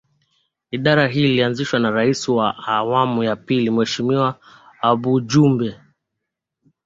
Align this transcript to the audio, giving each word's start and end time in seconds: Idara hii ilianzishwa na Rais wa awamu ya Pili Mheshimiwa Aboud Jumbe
Idara 0.71 1.07
hii 1.07 1.23
ilianzishwa 1.23 1.79
na 1.79 1.91
Rais 1.91 2.27
wa 2.29 2.57
awamu 2.67 3.23
ya 3.23 3.35
Pili 3.35 3.69
Mheshimiwa 3.71 4.39
Aboud 4.81 5.27
Jumbe 5.27 5.75